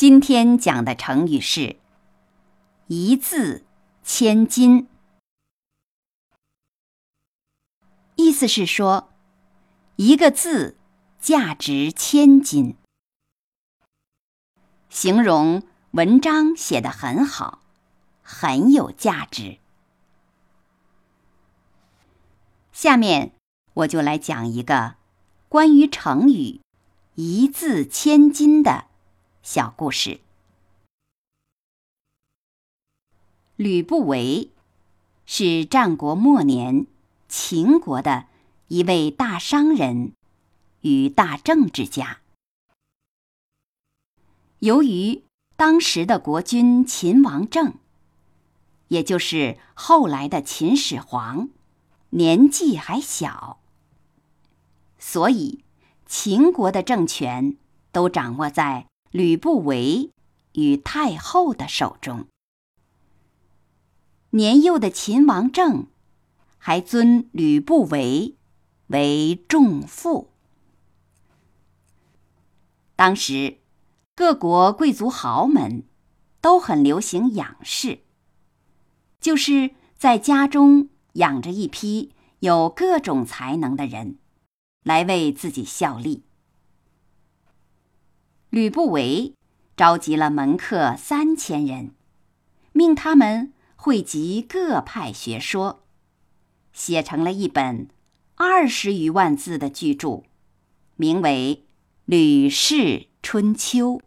[0.00, 1.76] 今天讲的成语是
[2.88, 3.66] “一字
[4.02, 4.88] 千金”，
[8.16, 9.10] 意思是说
[9.96, 10.78] 一个字
[11.20, 12.76] 价值千金，
[14.88, 17.60] 形容文章写得很好，
[18.22, 19.58] 很有价值。
[22.72, 23.32] 下面
[23.74, 24.94] 我就来讲一个
[25.50, 26.62] 关于成语
[27.16, 28.86] “一字千金”的
[29.42, 30.20] 小故事。
[33.56, 34.50] 吕不韦
[35.26, 36.86] 是战国末年
[37.28, 38.26] 秦国的
[38.68, 40.12] 一位大商人
[40.80, 42.20] 与大政治家。
[44.60, 45.22] 由于
[45.56, 47.74] 当时的国君秦王政，
[48.88, 51.48] 也就是后来的秦始皇。
[52.12, 53.60] 年纪还小，
[54.98, 55.62] 所以
[56.06, 57.56] 秦国的政权
[57.92, 60.10] 都掌握在吕不韦
[60.52, 62.26] 与太后的手中。
[64.30, 65.86] 年幼的秦王政
[66.58, 68.36] 还尊吕不韦
[68.88, 70.30] 为仲父。
[72.96, 73.58] 当时
[74.14, 75.84] 各国贵族豪门
[76.40, 78.00] 都很流行养士，
[79.20, 80.88] 就是在家中。
[81.14, 84.18] 养着一批有各种才能的人，
[84.84, 86.22] 来为自己效力。
[88.50, 89.34] 吕不韦
[89.76, 91.94] 召集了门客三千人，
[92.72, 95.84] 命他们汇集各派学说，
[96.72, 97.88] 写成了一本
[98.34, 100.24] 二十余万字的巨著，
[100.96, 101.64] 名为
[102.04, 103.94] 《吕氏春秋》。《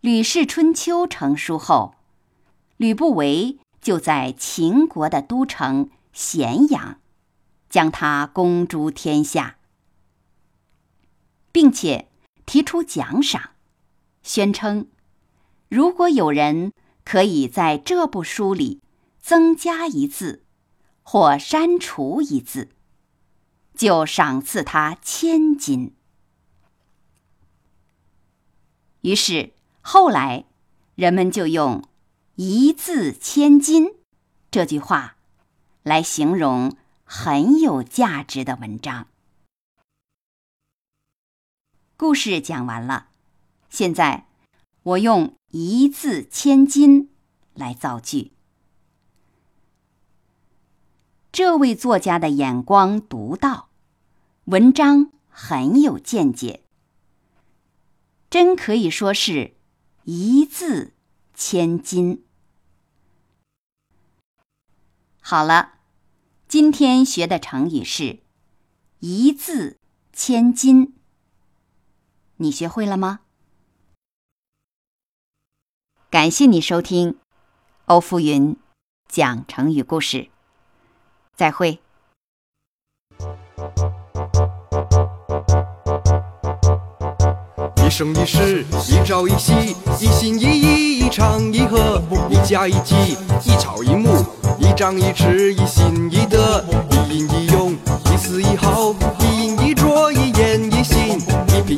[0.00, 1.94] 吕氏春秋》成书后，
[2.76, 3.58] 吕不韦。
[3.80, 7.00] 就在秦国的都城咸阳，
[7.70, 9.56] 将他公诸天下，
[11.58, 12.06] 并且
[12.46, 13.50] 提出奖赏，
[14.22, 14.86] 宣称，
[15.68, 16.72] 如果有人
[17.04, 18.80] 可以在这部书里
[19.20, 20.44] 增加一字，
[21.02, 22.68] 或删除一字，
[23.74, 25.96] 就赏赐他千金。
[29.00, 30.44] 于是后来，
[30.94, 31.82] 人们就用。
[32.36, 33.96] 一字千金，
[34.52, 35.16] 这句话
[35.82, 39.08] 来形容很有价值的文章。
[42.00, 43.08] 故事讲完了，
[43.70, 44.28] 现在
[44.84, 47.10] 我用一字千金
[47.54, 48.30] 来造句。
[51.32, 53.70] 这位作家的眼光独到，
[54.44, 56.62] 文章很有见解，
[58.30, 59.56] 真可以说是
[60.04, 60.92] 一字
[61.34, 62.24] 千金。
[65.20, 65.80] 好了，
[66.46, 68.20] 今天学的成语是
[69.00, 69.80] “一字
[70.12, 70.94] 千金”，
[72.40, 73.18] 你学会了吗？
[76.08, 77.18] 感谢你收听
[77.86, 78.56] 欧福云
[79.08, 80.28] 讲成语故事，
[81.34, 81.80] 再会。
[87.84, 92.00] 一生一世，一朝一夕，一心一意，一唱一和，
[92.30, 92.94] 一家一计，
[93.44, 94.24] 一草一木。
[94.60, 99.74] 一张一弛，一心一德，一阴一勇，一丝一毫，一阴，一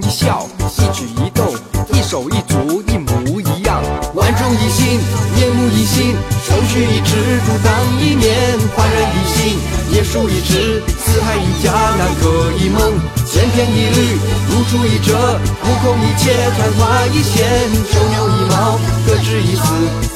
[0.00, 1.54] 一笑，一举一动，
[1.92, 3.80] 一手一足，一模一样。
[4.14, 4.98] 万众一心，
[5.36, 9.56] 面目一新，手举一指，独当一面，焕然一新，
[9.92, 14.18] 叶舒一枝，四海一家，南柯一梦，千篇一律，
[14.50, 15.14] 如出一辙，
[15.62, 19.62] 目空一切，昙花一现，九牛一毛，各执一词，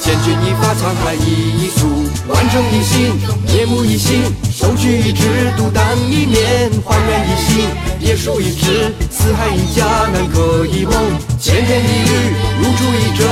[0.01, 2.08] 千钧一发，沧海一粟。
[2.29, 3.13] 万众一心
[3.55, 4.23] 夜幕一心。
[4.53, 5.23] 手取一只
[5.57, 7.67] 独当一面焕然一新
[8.01, 10.95] 别墅一帜四海一家南柯一梦。
[11.39, 12.13] 千篇一律
[12.59, 13.25] 如出一辙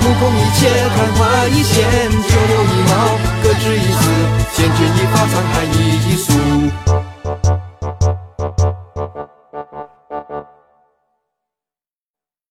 [0.00, 3.32] 目空一切昙花一现九牛一毛。